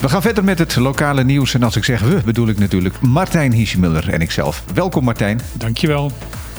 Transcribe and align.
We 0.00 0.08
gaan 0.08 0.22
verder 0.22 0.44
met 0.44 0.58
het 0.58 0.76
lokale 0.76 1.24
nieuws. 1.24 1.54
En 1.54 1.62
als 1.62 1.76
ik 1.76 1.84
zeg 1.84 2.00
we, 2.00 2.20
bedoel 2.24 2.48
ik 2.48 2.58
natuurlijk 2.58 3.00
Martijn 3.00 3.52
Hiesjemuller 3.52 4.08
en 4.08 4.20
ikzelf. 4.20 4.64
Welkom 4.74 5.04
Martijn. 5.04 5.40
Dankjewel. 5.52 6.12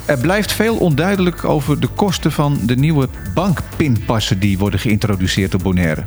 Er 0.09 0.17
blijft 0.17 0.51
veel 0.51 0.77
onduidelijk 0.77 1.43
over 1.43 1.79
de 1.79 1.88
kosten 1.88 2.31
van 2.31 2.59
de 2.63 2.75
nieuwe 2.75 3.09
bankpinpassen 3.33 4.39
die 4.39 4.57
worden 4.57 4.79
geïntroduceerd 4.79 5.54
op 5.54 5.63
Bonaire. 5.63 6.04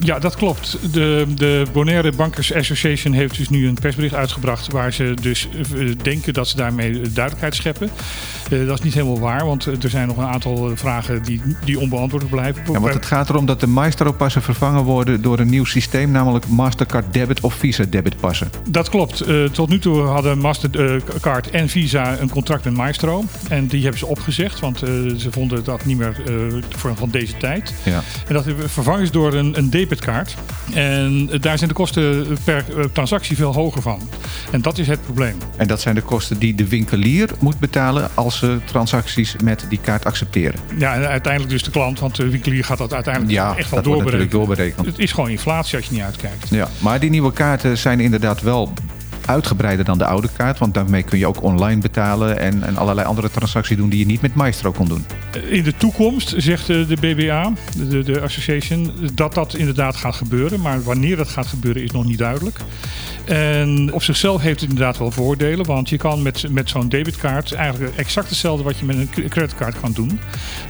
Ja, 0.00 0.18
dat 0.18 0.36
klopt. 0.36 0.78
De, 0.92 1.26
de 1.34 1.66
Bonaire 1.72 2.12
Bankers 2.12 2.54
Association 2.54 3.12
heeft 3.12 3.36
dus 3.36 3.48
nu 3.48 3.68
een 3.68 3.74
persbericht 3.74 4.14
uitgebracht 4.14 4.72
waar 4.72 4.92
ze 4.92 5.14
dus 5.22 5.48
eh, 5.76 5.88
denken 6.02 6.32
dat 6.32 6.48
ze 6.48 6.56
daarmee 6.56 6.92
duidelijkheid 6.92 7.54
scheppen. 7.54 7.90
Uh, 8.50 8.66
dat 8.66 8.78
is 8.78 8.84
niet 8.84 8.94
helemaal 8.94 9.18
waar, 9.18 9.46
want 9.46 9.66
er 9.66 9.90
zijn 9.90 10.08
nog 10.08 10.16
een 10.16 10.24
aantal 10.24 10.70
vragen 10.74 11.22
die, 11.22 11.42
die 11.64 11.80
onbeantwoord 11.80 12.28
blijven. 12.28 12.62
Ja, 12.72 12.80
want 12.80 12.94
het 12.94 13.06
gaat 13.06 13.28
erom 13.28 13.46
dat 13.46 13.60
de 13.60 13.66
Maestro-passen 13.66 14.42
vervangen 14.42 14.82
worden 14.82 15.22
door 15.22 15.38
een 15.38 15.50
nieuw 15.50 15.64
systeem, 15.64 16.10
namelijk 16.10 16.48
Mastercard 16.48 17.12
Debit 17.12 17.40
of 17.40 17.54
Visa 17.54 17.84
Debit 17.88 18.20
passen. 18.20 18.50
Dat 18.68 18.88
klopt. 18.88 19.28
Uh, 19.28 19.44
tot 19.44 19.68
nu 19.68 19.78
toe 19.78 20.00
hadden 20.00 20.38
Mastercard 20.38 21.50
en 21.50 21.68
Visa 21.68 22.18
een 22.20 22.30
contract 22.30 22.64
met 22.64 22.74
Maestro. 22.74 23.24
En 23.48 23.66
die 23.66 23.82
hebben 23.82 23.98
ze 23.98 24.06
opgezegd, 24.06 24.60
want 24.60 24.78
ze 24.78 25.28
vonden 25.30 25.64
dat 25.64 25.84
niet 25.84 25.98
meer 25.98 26.22
voor, 26.68 26.96
van 26.96 27.10
deze 27.10 27.36
tijd. 27.36 27.74
Ja. 27.82 28.02
En 28.26 28.34
dat 28.34 28.46
vervangen 28.66 29.02
is 29.02 29.10
door 29.10 29.32
een, 29.32 29.58
een 29.58 29.70
debitkaart. 29.70 30.36
En 30.74 31.30
daar 31.40 31.58
zijn 31.58 31.68
de 31.68 31.76
kosten 31.76 32.26
per 32.44 32.64
transactie 32.92 33.36
veel 33.36 33.54
hoger 33.54 33.82
van. 33.82 34.00
En 34.50 34.62
dat 34.62 34.78
is 34.78 34.86
het 34.86 35.02
probleem. 35.02 35.36
En 35.56 35.66
dat 35.66 35.80
zijn 35.80 35.94
de 35.94 36.02
kosten 36.02 36.38
die 36.38 36.54
de 36.54 36.68
winkelier 36.68 37.30
moet 37.40 37.58
betalen 37.58 38.10
als 38.14 38.38
ze 38.38 38.43
transacties 38.64 39.36
met 39.44 39.66
die 39.68 39.78
kaart 39.82 40.04
accepteren. 40.04 40.60
Ja, 40.78 40.94
en 40.94 41.08
uiteindelijk 41.08 41.52
dus 41.52 41.62
de 41.62 41.70
klant, 41.70 42.00
want 42.00 42.16
de 42.16 42.28
winkelier 42.28 42.64
gaat 42.64 42.78
dat 42.78 42.94
uiteindelijk 42.94 43.32
ja, 43.32 43.56
echt 43.56 43.70
wel 43.70 43.82
doorberekenen. 43.82 44.30
doorberekend. 44.30 44.86
Het 44.86 44.98
is 44.98 45.12
gewoon 45.12 45.30
inflatie 45.30 45.76
als 45.76 45.86
je 45.86 45.92
niet 45.92 46.02
uitkijkt. 46.02 46.48
Ja, 46.48 46.68
maar 46.78 47.00
die 47.00 47.10
nieuwe 47.10 47.32
kaarten 47.32 47.78
zijn 47.78 48.00
inderdaad 48.00 48.42
wel 48.42 48.72
uitgebreider 49.26 49.84
dan 49.84 49.98
de 49.98 50.04
oude 50.04 50.28
kaart. 50.36 50.58
Want 50.58 50.74
daarmee 50.74 51.02
kun 51.02 51.18
je 51.18 51.26
ook 51.26 51.42
online 51.42 51.80
betalen 51.80 52.38
en, 52.38 52.62
en 52.62 52.76
allerlei 52.76 53.06
andere 53.06 53.30
transacties 53.30 53.76
doen 53.76 53.88
die 53.88 53.98
je 53.98 54.06
niet 54.06 54.20
met 54.20 54.34
Maestro 54.34 54.72
kon 54.72 54.88
doen. 54.88 55.06
In 55.48 55.62
de 55.62 55.76
toekomst, 55.76 56.34
zegt 56.36 56.66
de, 56.66 56.86
de 56.86 56.96
BBA, 57.14 57.52
de, 57.88 58.02
de 58.02 58.20
association, 58.20 58.92
dat 59.14 59.34
dat 59.34 59.54
inderdaad 59.54 59.96
gaat 59.96 60.14
gebeuren. 60.14 60.60
Maar 60.60 60.82
wanneer 60.82 61.16
dat 61.16 61.28
gaat 61.28 61.46
gebeuren 61.46 61.82
is 61.82 61.90
nog 61.90 62.04
niet 62.04 62.18
duidelijk. 62.18 62.58
En 63.24 63.92
op 63.92 64.02
zichzelf 64.02 64.42
heeft 64.42 64.60
het 64.60 64.70
inderdaad 64.70 64.98
wel 64.98 65.10
voordelen. 65.10 65.66
Want 65.66 65.88
je 65.88 65.96
kan 65.96 66.22
met, 66.22 66.44
met 66.50 66.68
zo'n 66.68 66.88
debitkaart 66.88 67.52
eigenlijk 67.52 67.96
exact 67.96 68.28
hetzelfde 68.28 68.64
wat 68.64 68.78
je 68.78 68.84
met 68.84 68.96
een 68.96 69.28
creditcard 69.28 69.80
kan 69.80 69.92
doen. 69.92 70.20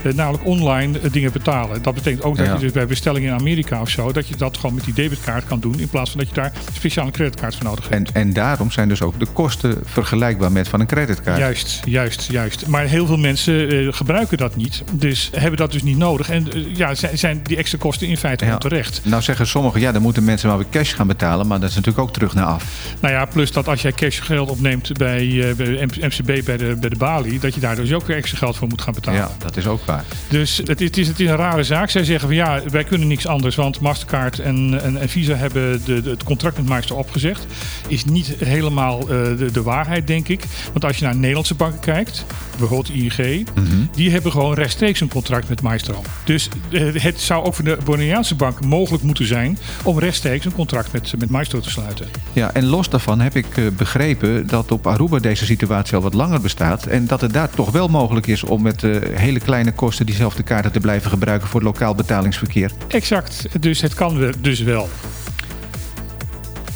Eh, 0.03 0.13
namelijk 0.13 0.45
online 0.45 0.99
eh, 0.99 1.11
dingen 1.11 1.31
betalen. 1.31 1.81
Dat 1.81 1.93
betekent 1.93 2.23
ook 2.23 2.37
dat 2.37 2.45
Ja. 2.45 2.53
je 2.53 2.59
dus 2.59 2.71
bij 2.71 2.85
bestellingen 2.85 3.29
in 3.29 3.39
Amerika 3.39 3.81
of 3.81 3.89
zo, 3.89 4.11
dat 4.11 4.27
je 4.27 4.35
dat 4.35 4.57
gewoon 4.57 4.75
met 4.75 4.83
die 4.83 4.93
debitkaart 4.93 5.45
kan 5.45 5.59
doen. 5.59 5.79
In 5.79 5.89
plaats 5.89 6.09
van 6.09 6.19
dat 6.19 6.29
je 6.29 6.35
daar 6.35 6.51
speciaal 6.73 7.05
een 7.05 7.11
creditcard 7.11 7.55
voor 7.55 7.65
nodig 7.65 7.89
hebt. 7.89 8.11
En, 8.11 8.21
en 8.21 8.33
daarom 8.33 8.71
zijn 8.71 8.89
dus 8.89 9.01
ook 9.01 9.19
de 9.19 9.27
kosten 9.33 9.77
vergelijkbaar 9.83 10.51
met 10.51 10.67
van 10.67 10.79
een 10.79 10.87
creditkaart. 10.87 11.37
Juist, 11.37 11.81
juist, 11.85 12.31
juist. 12.31 12.67
Maar 12.67 12.85
heel 12.85 13.05
veel 13.05 13.17
mensen 13.17 13.69
eh, 13.69 13.93
gebruiken 13.93 14.37
dat 14.37 14.54
niet. 14.55 14.83
Dus 14.91 15.29
hebben 15.33 15.57
dat 15.57 15.71
dus 15.71 15.83
niet 15.83 15.97
nodig. 15.97 16.29
En 16.29 16.53
eh, 16.53 16.75
ja, 16.75 16.95
zijn, 16.95 17.17
zijn 17.17 17.39
die 17.43 17.57
extra 17.57 17.77
kosten 17.77 18.07
in 18.07 18.17
feite 18.17 18.45
Ja. 18.45 18.53
onterecht. 18.53 19.01
Nou 19.03 19.21
zeggen 19.21 19.47
sommigen, 19.47 19.79
ja, 19.81 19.91
dan 19.91 20.01
moeten 20.01 20.23
mensen 20.23 20.47
maar 20.49 20.57
weer 20.57 20.67
cash 20.71 20.95
gaan 20.95 21.07
betalen. 21.07 21.47
Maar 21.47 21.59
dat 21.59 21.69
is 21.69 21.75
natuurlijk 21.75 22.03
ook 22.07 22.13
terug 22.13 22.33
naar 22.33 22.45
af. 22.45 22.63
Nou 22.99 23.13
ja, 23.13 23.25
plus 23.25 23.51
dat 23.51 23.67
als 23.67 23.81
jij 23.81 23.91
cashgeld 23.91 24.49
opneemt 24.49 24.93
bij, 24.97 25.49
eh, 25.49 25.55
bij 25.55 25.87
MCB, 25.99 26.45
bij 26.45 26.57
de, 26.57 26.75
bij 26.79 26.89
de 26.89 26.95
balie, 26.97 27.39
dat 27.39 27.53
je 27.53 27.59
daar 27.59 27.75
dus 27.75 27.93
ook 27.93 28.05
weer 28.07 28.17
extra 28.17 28.37
geld 28.37 28.55
voor 28.57 28.67
moet 28.67 28.81
gaan 28.81 28.93
betalen. 28.93 29.19
Ja, 29.19 29.31
dat 29.37 29.57
is 29.57 29.67
ook 29.67 29.85
waar. 29.85 30.03
Dus 30.29 30.57
het, 30.57 30.79
het, 30.79 30.97
is, 30.97 31.07
het 31.07 31.19
is 31.19 31.29
een 31.29 31.35
rare 31.35 31.63
zaak. 31.63 31.89
Zij 31.89 32.03
zeggen 32.03 32.27
van 32.27 32.37
ja, 32.37 32.61
wij 32.71 32.83
kunnen 32.83 33.07
niks 33.07 33.27
anders, 33.27 33.55
want 33.55 33.79
Mastercard 33.79 34.39
en, 34.39 34.81
en, 34.83 34.97
en 35.01 35.09
Visa 35.09 35.33
hebben 35.33 35.81
de, 35.85 36.01
de- 36.01 36.09
het 36.09 36.23
contract 36.23 36.57
met 36.57 36.65
Maestro 36.65 36.95
opgezegd. 36.95 37.45
Is 37.87 38.05
niet 38.05 38.35
helemaal 38.43 38.99
eh, 39.01 39.07
de, 39.07 39.49
de 39.51 39.61
waarheid, 39.61 40.07
denk 40.07 40.27
ik. 40.27 40.43
Want 40.71 40.85
als 40.85 40.97
je 40.97 41.05
naar 41.05 41.15
Nederlandse 41.15 41.55
banken 41.55 41.79
kijkt, 41.79 42.25
bijvoorbeeld 42.57 42.89
ING, 42.89 43.47
die 43.95 44.11
hebben 44.11 44.31
gewoon 44.31 44.44
rechtstreeks 44.53 44.99
een 44.99 45.09
contract 45.09 45.49
met 45.49 45.61
Maestro. 45.61 46.01
Dus 46.23 46.49
eh, 46.71 46.93
het 46.93 47.21
zou 47.21 47.45
ook 47.45 47.53
voor 47.53 47.65
de 47.65 47.77
Bonaireaanse 47.83 48.35
bank 48.35 48.65
mogelijk 48.65 49.03
moeten 49.03 49.27
zijn 49.27 49.57
om 49.83 49.99
rechtstreeks 49.99 50.45
een 50.45 50.53
contract 50.53 50.91
met, 50.91 51.13
met 51.17 51.29
Maestro 51.29 51.59
te 51.59 51.69
sluiten. 51.69 52.07
Ja, 52.33 52.53
en 52.53 52.65
los 52.65 52.89
daarvan 52.89 53.19
heb 53.19 53.35
ik 53.35 53.57
eh, 53.57 53.65
begrepen 53.77 54.47
dat 54.47 54.71
op 54.71 54.87
Aruba 54.87 55.19
deze 55.19 55.45
situatie 55.45 55.95
al 55.95 56.01
wat 56.01 56.13
langer 56.13 56.41
bestaat. 56.41 56.85
En 56.85 57.05
dat 57.05 57.21
het 57.21 57.33
daar 57.33 57.49
toch 57.49 57.71
wel 57.71 57.87
mogelijk 57.87 58.27
is 58.27 58.43
om 58.43 58.61
met 58.61 58.83
eh, 58.83 58.91
hele 59.13 59.39
kleine 59.39 59.71
kosten 59.71 60.05
diezelfde 60.05 60.43
kaarten 60.43 60.71
te 60.71 60.79
blijven 60.79 61.09
gebruiken 61.09 61.47
voor 61.47 61.59
het 61.59 61.69
lokaal 61.69 61.95
betalingsverkeer. 61.95 62.71
Exact, 62.87 63.47
dus 63.59 63.81
het 63.81 63.93
kan 63.93 64.33
dus 64.41 64.59
wel. 64.59 64.89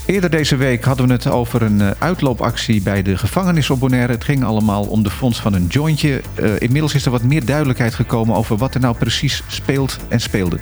Eerder 0.10 0.30
deze 0.30 0.56
week 0.56 0.84
hadden 0.84 1.08
we 1.08 1.14
het 1.14 1.28
over 1.28 1.62
een 1.62 1.82
eh, 1.82 1.92
uitloopactie 2.00 2.82
bij 2.82 3.02
de 3.02 3.18
gevangenis 3.18 3.70
op 3.70 3.80
Bonaire. 3.80 4.14
Het 4.14 4.24
ging 4.24 4.44
allemaal 4.44 4.84
om 4.84 5.04
de 5.04 5.10
fonds 5.10 5.40
van 5.40 5.54
een 5.54 5.66
jointje. 5.68 6.22
Eh, 6.34 6.52
inmiddels 6.60 6.94
is 6.94 7.06
er 7.06 7.12
wat 7.12 7.24
meer 7.24 7.46
duidelijkheid 7.46 7.94
gekomen 7.94 8.36
over 8.36 8.58
wat 8.58 8.74
er 8.74 8.80
nou 8.80 8.96
precies 8.98 9.44
speelt 9.48 9.98
en 10.08 10.22
speelde. 10.22 10.60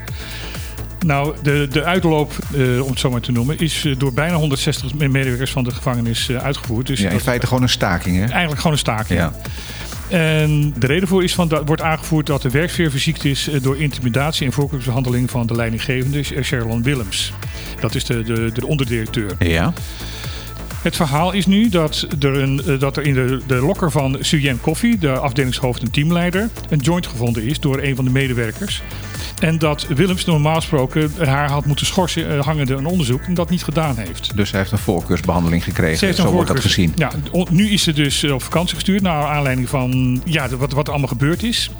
Nou, 1.06 1.36
de, 1.42 1.68
de 1.72 1.84
uitloop, 1.84 2.34
eh, 2.56 2.82
om 2.84 2.90
het 2.90 3.00
zo 3.00 3.10
maar 3.10 3.22
te 3.22 3.32
noemen, 3.32 3.60
is 3.60 3.88
door 3.98 4.14
bijna 4.14 4.36
160 4.36 4.94
medewerkers 4.94 5.52
van 5.52 5.64
de 5.64 5.72
gevangenis 5.72 6.32
uitgevoerd. 6.32 6.88
Dus 6.88 7.00
Ja, 7.00 7.08
in 7.08 7.14
dat- 7.14 7.22
feite 7.24 7.48
gewoon 7.48 7.64
een 7.64 7.70
staking, 7.70 8.16
hè? 8.16 8.26
eigenlijk 8.26 8.58
gewoon 8.58 8.72
een 8.72 8.78
staking. 8.80 9.20
Ja. 9.20 9.34
En 10.10 10.74
de 10.78 10.88
reden 10.88 11.08
voor 11.08 11.24
is 11.24 11.36
van 11.36 11.48
dat 11.48 11.62
wordt 11.66 11.82
aangevoerd 11.82 12.26
dat 12.26 12.42
de 12.42 12.50
werksfeer 12.50 12.92
verziekt 12.92 13.26
is 13.26 13.50
eh, 13.50 13.62
door 13.62 13.78
intimidatie 13.78 14.46
en 14.46 14.52
voorkeursbehandeling 14.52 15.30
van 15.30 15.48
de 15.48 15.56
leidinggevende 15.56 16.24
Sharon 16.24 16.84
Willems. 16.84 17.34
Dat 17.80 17.96
is 17.96 18.06
de, 18.06 18.24
de, 18.24 18.52
de 18.54 18.68
onderdirecteur. 18.68 19.36
Ja. 19.40 19.74
Het 20.82 20.96
verhaal 20.96 21.32
is 21.32 21.46
nu 21.46 21.70
dat 21.70 22.08
er, 22.20 22.38
een, 22.38 22.62
eh, 22.66 22.80
dat 22.80 22.98
er 22.98 23.04
in 23.04 23.14
de, 23.14 23.42
de 23.48 23.56
lokker 23.56 23.92
van 23.92 24.18
Suyen 24.20 24.62
Koffie, 24.62 24.98
de 24.98 25.12
afdelingshoofd 25.12 25.82
en 25.82 25.92
teamleider, 25.92 26.50
een 26.70 26.80
joint 26.80 27.08
gevonden 27.08 27.44
is 27.44 27.60
door 27.60 27.80
een 27.82 27.96
van 27.96 28.06
de 28.06 28.12
medewerkers. 28.12 28.82
En 29.40 29.58
dat 29.60 29.88
Willems 29.88 30.26
normaal 30.26 30.56
gesproken 30.56 31.12
haar 31.26 31.50
had 31.50 31.66
moeten 31.66 31.86
schorsen, 31.86 32.30
eh, 32.38 32.46
hangende 32.46 32.74
een 32.76 32.86
onderzoek, 32.86 33.22
en 33.22 33.34
dat 33.34 33.50
niet 33.50 33.64
gedaan 33.64 33.98
heeft. 33.98 34.36
Dus 34.36 34.52
hij 34.52 34.60
heeft 34.60 34.72
een 34.72 34.78
voorkeursbehandeling 34.78 35.64
gekregen. 35.64 36.16
Zo 36.16 36.32
wordt 36.32 36.48
dat 36.48 36.60
gezien. 36.60 36.94
Ja, 36.96 37.12
nu 37.50 37.70
is 37.70 37.84
ze 37.84 37.94
dus 37.94 38.24
eh, 38.24 38.34
op 38.34 38.44
vakantie 38.44 38.76
gestuurd 38.76 39.02
naar 39.02 39.26
aanleiding 39.26 39.70
van 39.70 40.22
ja, 40.26 40.48
de- 40.48 40.58
wat, 40.58 40.72
wat 40.72 40.86
er 40.86 40.92
allemaal 40.92 41.10
gebeurd 41.12 41.44
is. 41.44 41.72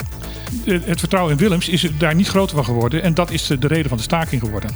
Het 0.66 1.00
vertrouwen 1.00 1.32
in 1.34 1.40
Willems 1.40 1.70
is 1.70 1.88
daar 1.98 2.16
niet 2.16 2.28
groter 2.28 2.56
van 2.56 2.66
geworden. 2.66 3.04
En 3.04 3.14
dat 3.14 3.32
is 3.32 3.48
de 3.48 3.58
de 3.58 3.68
reden 3.68 3.88
van 3.90 3.98
de 3.98 4.04
staking 4.04 4.42
geworden. 4.42 4.72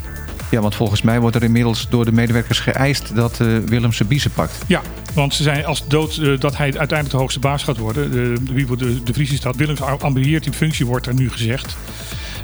Ja, 0.51 0.61
want 0.61 0.75
volgens 0.75 1.01
mij 1.01 1.19
wordt 1.19 1.35
er 1.35 1.43
inmiddels 1.43 1.87
door 1.89 2.05
de 2.05 2.11
medewerkers 2.11 2.59
geëist 2.59 3.15
dat 3.15 3.39
eh 3.39 3.47
Willem 3.65 3.93
zijn 3.93 4.07
biezen 4.09 4.31
pakt. 4.31 4.57
Ja, 4.67 4.81
want 5.13 5.33
ze 5.33 5.43
zijn 5.43 5.65
als 5.65 5.87
dood 5.87 6.41
dat 6.41 6.57
hij 6.57 6.65
uiteindelijk 6.65 7.09
de 7.09 7.17
hoogste 7.17 7.39
baas 7.39 7.63
gaat 7.63 7.77
worden. 7.77 8.11
De, 8.11 8.33
wie 8.53 8.67
wordt 8.67 8.81
de, 8.81 9.03
de 9.03 9.13
Vries 9.13 9.31
is 9.31 9.41
dat. 9.41 9.55
Willems 9.55 9.81
ambieert 9.81 10.45
in 10.45 10.53
functie, 10.53 10.85
wordt 10.85 11.07
er 11.07 11.13
nu 11.13 11.29
gezegd. 11.29 11.75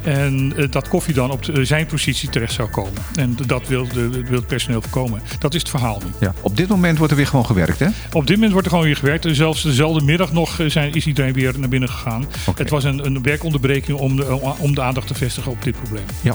En 0.04 0.52
eh, 0.56 0.70
dat 0.70 0.88
koffie 0.88 1.14
dan 1.14 1.30
op 1.30 1.42
de- 1.44 1.64
zijn 1.64 1.86
positie 1.86 2.28
terecht 2.28 2.52
zou 2.52 2.68
komen. 2.68 2.92
En 3.14 3.36
dat 3.46 3.66
wil, 3.68 3.88
de, 3.88 4.08
wil 4.10 4.38
het 4.38 4.46
personeel 4.46 4.82
voorkomen. 4.82 5.22
Dat 5.38 5.54
is 5.54 5.60
het 5.60 5.70
verhaal 5.70 6.00
nu. 6.04 6.10
Ja. 6.20 6.34
Op 6.40 6.56
dit 6.56 6.68
moment 6.68 6.96
wordt 6.98 7.12
er 7.12 7.18
weer 7.18 7.26
gewoon 7.28 7.46
gewerkt, 7.46 7.78
hè? 7.78 7.86
Op 8.12 8.26
dit 8.26 8.34
moment 8.36 8.52
wordt 8.52 8.66
er 8.66 8.72
gewoon 8.72 8.86
weer 8.86 8.96
gewerkt. 8.96 9.24
En 9.24 9.34
zelfs 9.34 9.62
dezelfde 9.62 10.04
middag 10.04 10.32
nog 10.32 10.60
eh, 10.60 10.70
zijn, 10.70 10.94
is 10.94 11.06
iedereen 11.06 11.32
weer 11.32 11.58
naar 11.58 11.68
binnen 11.68 11.88
gegaan. 11.88 12.26
Het 12.56 12.70
was 12.70 12.84
een, 12.84 13.06
een 13.06 13.22
werkonderbreking 13.22 13.98
om 13.98 14.16
de, 14.16 14.54
om 14.58 14.74
de 14.74 14.82
aandacht 14.82 15.06
te 15.06 15.14
vestigen 15.14 15.50
op 15.52 15.62
dit 15.62 15.76
probleem. 15.76 16.04
Ja. 16.20 16.34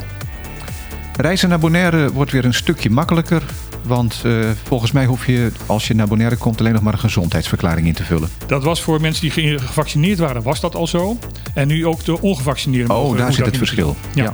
Reizen 1.18 1.50
naar 1.50 1.60
Bonaire 1.60 2.12
wordt 2.12 2.32
weer 2.32 2.46
een 2.46 2.54
stukje 2.54 2.90
makkelijker. 2.90 3.44
Want 3.86 4.22
eh, 4.26 4.50
volgens 4.64 4.92
mij 4.92 5.06
hoef 5.06 5.26
je, 5.28 5.52
als 5.66 5.88
je 5.88 5.94
naar 5.96 6.08
Bonaire 6.08 6.36
komt, 6.36 6.60
alleen 6.60 6.74
nog 6.74 6.82
maar 6.82 6.94
een 6.94 7.00
gezondheidsverklaring 7.00 7.88
in 7.88 7.94
te 7.94 8.04
vullen. 8.04 8.30
Dat 8.48 8.64
was 8.64 8.82
voor 8.82 9.02
mensen 9.02 9.22
die 9.22 9.32
ge- 9.32 9.60
gevaccineerd 9.66 10.20
waren, 10.20 10.42
was 10.44 10.60
dat 10.60 10.76
al 10.76 10.88
zo. 10.88 11.18
En 11.54 11.68
nu 11.68 11.86
ook 11.86 12.04
de 12.06 12.22
ongevaccineerden. 12.22 12.96
Oh, 12.96 13.18
daar 13.18 13.34
zit 13.34 13.46
het 13.46 13.58
verschil. 13.58 13.96
Ja. 14.14 14.34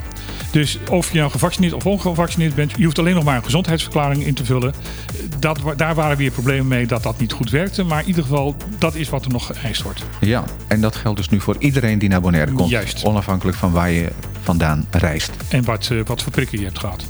Dus 0.51 0.77
of 0.89 1.11
je 1.11 1.17
nou 1.19 1.31
gevaccineerd 1.31 1.73
of 1.73 1.85
ongevaccineerd 1.85 2.55
bent, 2.55 2.73
je 2.77 2.83
hoeft 2.83 2.99
alleen 2.99 3.15
nog 3.15 3.23
maar 3.23 3.35
een 3.35 3.43
gezondheidsverklaring 3.43 4.25
in 4.25 4.33
te 4.33 4.45
vullen. 4.45 4.73
Dat, 5.39 5.59
daar 5.77 5.95
waren 5.95 6.17
weer 6.17 6.31
problemen 6.31 6.67
mee 6.67 6.85
dat 6.87 7.03
dat 7.03 7.19
niet 7.19 7.31
goed 7.33 7.49
werkte. 7.49 7.83
Maar 7.83 8.01
in 8.01 8.07
ieder 8.07 8.23
geval, 8.23 8.55
dat 8.77 8.95
is 8.95 9.09
wat 9.09 9.25
er 9.25 9.31
nog 9.31 9.51
geëist 9.53 9.81
wordt. 9.81 10.03
Ja, 10.19 10.43
en 10.67 10.81
dat 10.81 10.95
geldt 10.95 11.17
dus 11.17 11.29
nu 11.29 11.39
voor 11.41 11.55
iedereen 11.59 11.99
die 11.99 12.09
naar 12.09 12.21
Bonaire 12.21 12.51
komt. 12.51 12.69
Juist. 12.69 13.03
Onafhankelijk 13.03 13.57
van 13.57 13.71
waar 13.71 13.91
je 13.91 14.09
vandaan 14.43 14.85
reist. 14.91 15.31
En 15.49 15.63
wat, 15.63 15.89
eh, 15.91 15.97
wat 16.05 16.21
voor 16.23 16.31
prikken 16.31 16.59
je 16.59 16.65
hebt 16.65 16.79
gehad. 16.79 17.05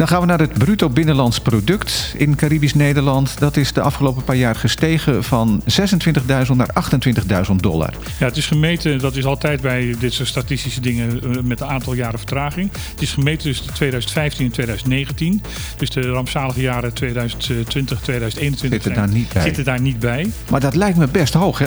Dan 0.00 0.08
gaan 0.08 0.20
we 0.20 0.26
naar 0.26 0.38
het 0.38 0.52
bruto 0.52 0.88
binnenlands 0.88 1.40
product 1.40 2.14
in 2.16 2.34
Caribisch 2.36 2.74
Nederland. 2.74 3.38
Dat 3.38 3.56
is 3.56 3.72
de 3.72 3.80
afgelopen 3.80 4.24
paar 4.24 4.36
jaar 4.36 4.54
gestegen 4.54 5.24
van 5.24 5.62
26.000 5.62 6.56
naar 6.56 6.70
28.000 7.48 7.54
dollar. 7.56 7.94
Ja, 8.18 8.26
het 8.26 8.36
is 8.36 8.46
gemeten, 8.46 8.98
dat 8.98 9.16
is 9.16 9.24
altijd 9.24 9.60
bij 9.60 9.94
dit 9.98 10.12
soort 10.12 10.28
statistische 10.28 10.80
dingen 10.80 11.22
eh, 11.22 11.42
met 11.42 11.60
een 11.60 11.66
aantal 11.66 11.94
jaren 11.94 12.18
vertraging. 12.18 12.70
Het 12.90 13.02
is 13.02 13.12
gemeten 13.12 13.42
tussen 13.42 13.74
2015 13.74 14.46
en 14.46 14.52
2019. 14.52 15.42
Dus 15.76 15.90
de 15.90 16.00
rampzalige 16.00 16.60
jaren 16.60 16.92
2020, 16.94 18.00
2021 18.00 18.82
Zitten 18.82 19.02
daar 19.02 19.14
niet 19.14 19.32
bij. 19.32 19.42
zitten 19.42 19.64
daar 19.64 19.80
niet 19.80 19.98
bij. 19.98 20.30
Maar 20.50 20.60
dat 20.60 20.74
lijkt 20.74 20.98
me 20.98 21.06
best 21.06 21.34
hoog, 21.34 21.58
hè? 21.58 21.66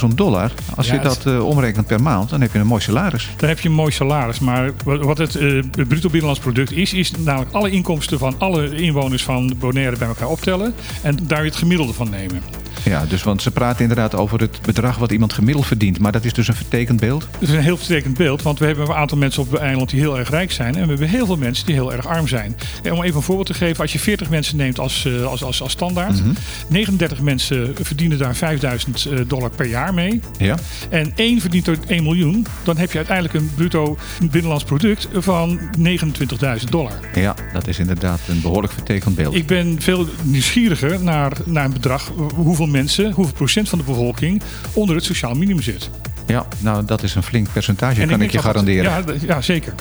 28.000 0.00 0.06
dollar. 0.14 0.52
Als 0.74 0.86
Ja, 0.86 0.94
je 0.94 1.00
dat 1.00 1.26
eh, 1.26 1.46
omrekent 1.46 1.86
per 1.86 2.02
maand, 2.02 2.30
dan 2.30 2.40
heb 2.40 2.52
je 2.52 2.58
een 2.58 2.66
mooi 2.66 2.82
salaris. 2.82 3.28
Dan 3.36 3.48
heb 3.48 3.60
je 3.60 3.68
een 3.68 3.74
mooi 3.74 3.92
salaris. 3.92 4.38
Maar 4.38 4.70
wat 4.84 5.18
het, 5.18 5.36
eh, 5.36 5.54
het 5.54 5.88
bruto 5.88 6.08
binnenlands 6.08 6.40
product 6.40 6.72
is, 6.72 6.92
is 6.92 7.12
alle 7.50 7.70
inkomsten 7.70 8.18
van 8.18 8.34
alle 8.38 8.74
inwoners 8.74 9.22
van 9.22 9.54
Bonaire 9.58 9.96
bij 9.96 10.08
elkaar 10.08 10.28
optellen. 10.28 10.74
En 11.02 11.16
daar 11.22 11.44
het 11.44 11.56
gemiddelde 11.56 11.92
van 11.92 12.10
nemen. 12.10 12.61
Ja, 12.84 13.04
dus 13.08 13.22
want 13.22 13.42
ze 13.42 13.50
praten 13.50 13.80
inderdaad 13.80 14.14
over 14.14 14.40
het 14.40 14.58
bedrag 14.62 14.98
wat 14.98 15.12
iemand 15.12 15.32
gemiddeld 15.32 15.66
verdient. 15.66 15.98
Maar 15.98 16.12
dat 16.12 16.24
is 16.24 16.32
dus 16.32 16.48
een 16.48 16.54
vertekend 16.54 17.00
beeld. 17.00 17.28
Het 17.38 17.48
is 17.48 17.54
een 17.54 17.62
heel 17.62 17.76
vertekend 17.76 18.16
beeld, 18.16 18.42
want 18.42 18.58
we 18.58 18.66
hebben 18.66 18.86
een 18.86 18.94
aantal 18.94 19.18
mensen 19.18 19.42
op 19.42 19.50
het 19.50 19.60
eiland 19.60 19.90
die 19.90 20.00
heel 20.00 20.18
erg 20.18 20.30
rijk 20.30 20.52
zijn. 20.52 20.74
En 20.74 20.82
we 20.82 20.88
hebben 20.88 21.08
heel 21.08 21.26
veel 21.26 21.36
mensen 21.36 21.66
die 21.66 21.74
heel 21.74 21.92
erg 21.92 22.06
arm 22.06 22.28
zijn. 22.28 22.56
En 22.82 22.92
om 22.92 23.02
even 23.02 23.16
een 23.16 23.22
voorbeeld 23.22 23.46
te 23.46 23.54
geven, 23.54 23.82
als 23.82 23.92
je 23.92 23.98
40 23.98 24.30
mensen 24.30 24.56
neemt 24.56 24.78
als, 24.78 25.04
eh, 25.04 25.24
als, 25.24 25.44
als, 25.44 25.62
als 25.62 25.72
standaard. 25.72 26.22
39 26.68 27.20
mensen 27.20 27.74
verdienen 27.80 28.18
daar 28.18 28.36
5000 28.36 29.06
eh, 29.06 29.18
dollar 29.26 29.50
per 29.50 29.66
jaar 29.66 29.94
mee. 29.94 30.20
Ja? 30.38 30.56
En 30.90 31.12
één 31.16 31.40
verdient 31.40 31.66
er 31.66 31.78
1 31.86 32.02
miljoen. 32.02 32.46
Dan 32.62 32.76
heb 32.76 32.90
je 32.90 32.96
uiteindelijk 32.96 33.34
een 33.34 33.50
bruto 33.54 33.98
binnenlands 34.30 34.64
product 34.64 35.08
van 35.12 35.60
29.000 35.78 36.70
dollar. 36.70 36.92
Ja, 37.14 37.34
dat 37.52 37.68
is 37.68 37.78
inderdaad 37.78 38.20
een 38.28 38.40
behoorlijk 38.40 38.72
vertekend 38.72 39.14
beeld. 39.14 39.34
Ik 39.34 39.46
ben 39.46 39.76
veel 39.80 40.06
nieuwsgieriger 40.22 41.02
naar, 41.02 41.32
naar 41.44 41.64
een 41.64 41.72
bedrag. 41.72 42.12
Hoeveel 42.34 42.66
mensen, 42.72 43.10
hoeveel 43.12 43.34
procent 43.34 43.68
van 43.68 43.78
de 43.78 43.84
bevolking 43.84 44.42
onder 44.72 44.94
het 44.96 45.04
sociaal 45.04 45.34
minimum 45.34 45.62
zit. 45.62 45.90
Ja, 46.26 46.46
nou 46.58 46.84
dat 46.84 47.02
is 47.02 47.14
een 47.14 47.22
flink 47.22 47.46
percentage, 47.52 48.00
En 48.00 48.08
kan 48.08 48.20
ik, 48.22 48.30
je 48.30 48.36
het- 48.36 48.46
garanderen. 48.46 48.82
ja, 48.84 49.02
ja, 49.26 49.40
zeker. 49.40 49.74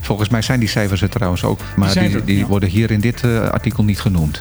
Volgens 0.00 0.28
mij 0.28 0.42
zijn 0.42 0.60
die 0.60 0.68
cijfers 0.68 1.02
er 1.02 1.08
trouwens 1.08 1.44
ook. 1.44 1.60
Maar 1.76 1.92
die, 1.98 2.24
die, 2.24 2.38
ja. 2.38 2.46
worden 2.46 2.68
hier 2.68 2.90
in 2.90 3.00
dit 3.00 3.24
eh, 3.24 3.48
artikel 3.48 3.84
niet 3.84 4.00
genoemd. 4.00 4.40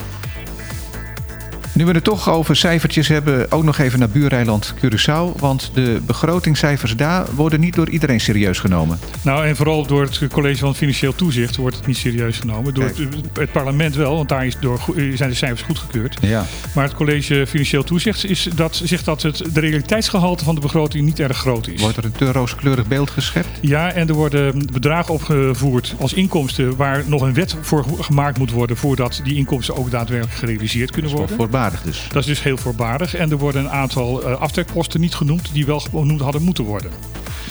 Nu 1.74 1.86
we 1.86 1.92
het 1.92 2.04
toch 2.04 2.30
over 2.30 2.56
cijfertjes 2.56 3.08
hebben, 3.08 3.52
ook 3.52 3.64
nog 3.64 3.78
even 3.78 4.00
naar 4.00 4.10
buureiland 4.10 4.74
Curaçao. 4.76 5.40
Want 5.40 5.72
de 5.74 6.02
begrotingscijfers 6.06 6.96
daar 6.96 7.26
worden 7.36 7.60
niet 7.60 7.76
door 7.76 7.90
iedereen 7.90 8.20
serieus 8.20 8.60
genomen. 8.60 9.00
Nou, 9.22 9.46
en 9.46 9.56
vooral 9.56 9.86
door 9.86 10.02
het 10.02 10.28
college 10.32 10.58
van 10.58 10.76
Financieel 10.76 11.16
Toezicht 11.16 11.56
wordt 11.56 11.76
het 11.76 11.86
niet 11.88 11.98
serieus 11.98 12.38
genomen. 12.40 12.74
Door 12.74 12.84
het, 12.84 12.98
het 13.34 13.52
parlement 13.52 13.96
wel, 13.96 14.16
want 14.16 14.30
daar 14.30 14.46
is 14.46 14.58
door, 14.60 14.80
go- 14.80 14.94
zijn 15.16 15.30
de 15.30 15.36
cijfers 15.36 15.62
goedgekeurd. 15.62 16.18
Ja. 16.22 16.46
Maar 16.74 16.84
het 16.84 16.94
college 16.94 17.46
Financieel 17.48 17.84
Toezicht 17.84 18.26
is 18.26 18.48
dat, 18.56 18.82
zegt 18.84 19.06
dat 19.06 19.22
het, 19.22 19.44
de 19.54 19.60
realiteitsgehalte 19.60 20.44
van 20.44 20.56
de 20.56 20.62
begroting 20.62 21.06
niet 21.06 21.20
erg 21.20 21.38
groot 21.38 21.68
is. 21.68 21.82
Wordt 21.82 21.98
er 21.98 22.06
een 22.06 22.12
te 22.12 22.32
rooskleurig 22.32 22.88
beeld 22.88 23.10
geschept? 23.10 23.48
Ja, 23.62 23.92
en 23.92 24.08
er 24.08 24.14
worden 24.14 24.66
bedragen 24.74 25.14
opgevoerd 25.14 25.96
als 26.00 26.14
inkomsten 26.14 26.76
waar 26.76 27.04
nog 27.06 27.22
een 27.22 27.34
wet 27.34 27.56
voor 27.62 27.86
gemaakt 28.00 28.38
moet 28.38 28.52
worden 28.52 28.78
voordat 28.78 29.22
die 29.24 29.36
inkomsten 29.36 29.76
ook 29.76 29.92
daadwerkelijk 29.92 30.38
gerealiseerd 30.38 30.92
kunnen 30.92 31.12
worden. 31.12 31.36
Voorbaardig 31.62 31.94
dus. 31.94 32.08
Dat 32.12 32.22
is 32.22 32.28
dus 32.28 32.44
heel 32.44 32.58
voorbarig. 32.58 33.16
En 33.16 33.32
er 33.32 33.38
worden 33.38 33.64
een 33.64 33.70
aantal 33.70 34.24
eh, 34.24 34.42
aftrekposten 34.42 35.00
niet 35.00 35.16
genoemd 35.16 35.50
die 35.54 35.66
wel 35.66 35.80
genoemd 35.80 36.22
hadden 36.22 36.44
moeten 36.44 36.64
worden. 36.64 36.92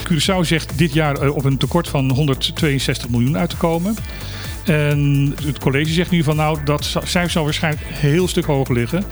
Curaçao 0.05 0.41
zegt 0.41 0.79
dit 0.79 0.93
jaar 0.93 1.17
eh, 1.17 1.37
op 1.37 1.45
een 1.45 1.57
tekort 1.57 1.89
van 1.89 2.11
162 2.11 3.09
miljoen 3.09 3.39
uit 3.39 3.51
te 3.51 3.57
komen. 3.57 3.97
En 4.65 5.35
het 5.45 5.59
college 5.59 5.93
zegt 5.93 6.11
nu 6.11 6.23
van 6.23 6.37
nou, 6.37 6.59
dat 6.65 6.85
cijfer 6.85 7.31
zal 7.31 7.45
waarschijnlijk 7.45 7.87
een 7.89 7.95
heel 7.95 8.29
stuk 8.29 8.45
hoger 8.45 8.75
liggen. 8.75 9.05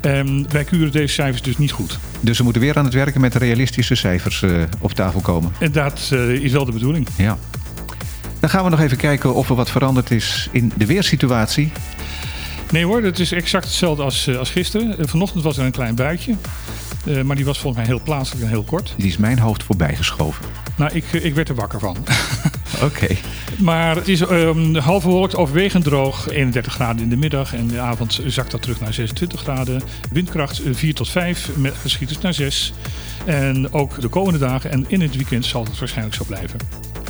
En 0.00 0.46
wij 0.48 0.64
kuren 0.64 0.92
deze 0.92 1.14
cijfers 1.14 1.42
dus 1.42 1.58
niet 1.58 1.72
goed. 1.72 1.98
Dus 2.20 2.38
we 2.38 2.44
moeten 2.44 2.62
weer 2.62 2.76
aan 2.76 2.84
het 2.84 2.94
werken 2.94 3.20
met 3.20 3.34
realistische 3.34 3.94
cijfers 3.94 4.42
eh, 4.42 4.62
op 4.80 4.92
tafel 4.92 5.20
komen. 5.20 5.52
En 5.58 5.72
dat 5.72 6.12
is 6.40 6.52
wel 6.52 6.64
de 6.64 6.72
bedoeling. 6.72 7.06
Ja. 7.16 7.38
Dan 8.40 8.50
gaan 8.50 8.64
we 8.64 8.70
nog 8.70 8.80
even 8.80 8.96
kijken 8.96 9.34
of 9.34 9.48
er 9.48 9.54
wat 9.54 9.70
veranderd 9.70 10.10
is 10.10 10.48
in 10.50 10.72
de 10.76 10.86
weersituatie. 10.86 11.72
Nee 12.70 12.84
hoor, 12.84 13.02
het 13.02 13.18
is 13.18 13.32
exact 13.32 13.64
hetzelfde 13.64 14.02
als, 14.02 14.26
eh, 14.26 14.38
als 14.38 14.50
gisteren. 14.50 14.98
Eh, 14.98 15.06
vanochtend 15.06 15.42
was 15.42 15.58
er 15.58 15.64
een 15.64 15.72
klein 15.72 15.94
buitje. 15.94 16.34
Eh, 17.06 17.22
maar 17.22 17.36
die 17.36 17.44
was 17.44 17.58
volgens 17.58 17.82
mij 17.82 17.94
heel 17.94 18.04
plaatselijk 18.04 18.44
en 18.44 18.50
heel 18.50 18.62
kort. 18.62 18.94
Die 18.96 19.06
is 19.06 19.16
mijn 19.16 19.38
hoofd 19.38 19.62
voorbij 19.62 19.96
geschoven. 19.96 20.44
Nou, 20.76 20.94
ik, 20.94 21.12
ik 21.12 21.34
werd 21.34 21.48
er 21.48 21.54
wakker 21.54 21.80
van. 21.80 21.96
Oké. 22.82 23.16
Maar 23.58 23.96
het 23.96 24.08
is 24.08 24.20
half 24.78 25.04
bewolkt, 25.04 25.36
overwegend 25.36 25.84
droog. 25.84 26.28
31 26.28 26.72
graden 26.72 27.02
in 27.02 27.08
de 27.08 27.16
middag. 27.16 27.52
En 27.52 27.58
in 27.58 27.68
de 27.68 27.80
avond 27.80 28.20
zakt 28.26 28.50
dat 28.50 28.62
terug 28.62 28.80
naar 28.80 28.94
26 28.94 29.40
graden. 29.40 29.82
Windkracht 30.12 30.62
eh, 30.62 30.74
4 30.74 30.94
tot 30.94 31.10
5, 31.10 31.50
met 31.56 31.74
geschieters 31.82 32.18
naar 32.20 32.34
6. 32.34 32.72
En 33.24 33.72
ook 33.72 34.00
de 34.00 34.08
komende 34.08 34.38
dagen 34.38 34.70
en 34.70 34.84
in 34.88 35.00
het 35.00 35.16
weekend 35.16 35.44
zal 35.44 35.64
het 35.64 35.78
waarschijnlijk 35.78 36.16
zo 36.16 36.24
blijven. 36.24 36.58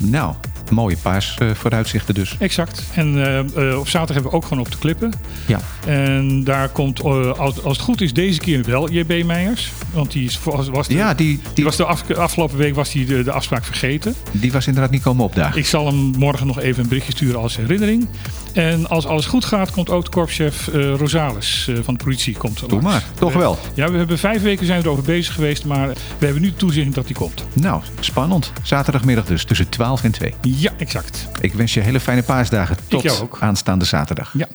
Nou, 0.02 0.34
mooie 0.70 0.96
paasvooruitzichten 0.96 2.14
dus. 2.14 2.36
Exact. 2.38 2.82
En 2.94 3.24
eh, 3.26 3.38
eh, 3.38 3.78
op 3.78 3.88
zaterdag 3.88 4.14
hebben 4.14 4.30
we 4.30 4.36
ook 4.36 4.42
gewoon 4.44 4.58
op 4.64 4.70
de 4.70 4.78
klippen. 4.78 5.12
Ja. 5.46 5.60
En 5.86 6.44
daar 6.44 6.68
komt, 6.68 7.00
eh, 7.00 7.32
als, 7.38 7.62
als 7.62 7.76
het 7.76 7.86
goed 7.86 8.00
is, 8.00 8.12
deze 8.12 8.40
keer 8.40 8.62
wel 8.64 8.90
JB 8.90 9.24
Meijers. 9.24 9.72
Want 9.92 10.12
die 10.12 10.24
is, 10.24 10.40
was, 10.42 10.68
was 10.68 10.88
de, 10.88 10.94
Ja, 10.94 11.14
die, 11.14 11.26
die 11.26 11.40
die, 11.54 11.64
was 11.64 11.76
de 11.76 11.84
af- 11.84 12.10
afgelopen 12.10 12.56
week 12.56 12.74
was 12.74 12.90
die 12.92 13.06
de, 13.06 13.22
de 13.22 13.32
afspraak 13.32 13.64
vergeten. 13.64 14.14
die 14.32 14.52
was 14.52 14.66
inderdaad 14.66 14.90
niet 14.90 15.02
komen 15.02 15.24
opdagen. 15.24 15.58
Ik 15.58 15.66
zal 15.66 15.86
hem 15.86 15.96
morgen 16.18 16.46
nog 16.46 16.60
even 16.60 16.82
een 16.82 16.88
berichtje 16.88 17.12
sturen 17.12 17.40
als 17.40 17.56
herinnering. 17.56 18.08
En 18.54 18.88
als 18.88 19.06
alles 19.06 19.26
goed 19.26 19.44
gaat, 19.44 19.70
komt 19.70 19.90
ook 19.90 20.04
de 20.04 20.10
korpschef 20.10 20.68
eh, 20.68 20.94
Rosales 20.94 21.66
eh, 21.68 21.76
van 21.82 21.94
de 21.94 22.04
politie. 22.04 22.36
Komt 22.36 22.58
Doe 22.60 22.68
langs. 22.70 22.84
maar, 22.84 23.04
toch 23.18 23.32
We- 23.32 23.38
wel. 23.38 23.58
Ja, 23.74 23.90
we 23.90 23.96
hebben 23.98 24.18
vijf 24.18 24.42
weken 24.42 24.66
zijn 24.66 24.78
we 24.80 24.84
erover 24.86 25.04
bezig 25.04 25.34
geweest, 25.34 25.64
maar 25.64 25.88
we 26.18 26.24
hebben 26.24 26.42
nu 26.42 26.52
toezicht 26.52 26.94
dat 26.94 27.06
die 27.06 27.16
komt. 27.16 27.44
Nou, 27.52 27.82
spannend. 28.00 28.52
Zaterdagmiddag 28.62 29.24
dus, 29.24 29.44
tussen 29.44 29.68
12 29.68 30.04
en 30.04 30.10
2. 30.10 30.34
Ja, 30.42 30.72
exact. 30.76 31.28
Ik 31.40 31.52
wens 31.54 31.74
je 31.74 31.80
hele 31.80 32.00
fijne 32.00 32.22
paasdagen. 32.22 32.76
Tot 32.88 33.22
aanstaande 33.40 33.84
zaterdag. 33.84 34.30
Ja. 34.36 34.46